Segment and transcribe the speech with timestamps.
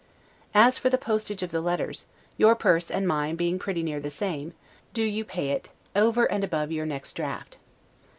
[0.55, 4.09] As for the postage of the letters, your purse and mine being pretty near the
[4.09, 4.55] same,
[4.95, 7.57] do you pay it, over and above your next draught.